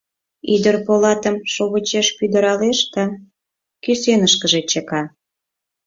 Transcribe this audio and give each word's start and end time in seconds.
Ӱдыр 0.53 0.75
полатым 0.85 1.35
шовычеш 1.53 2.07
пӱтыралеш 2.17 2.79
да 2.93 3.03
кӱсенышкыже 3.83 4.61
чыка. 4.71 5.01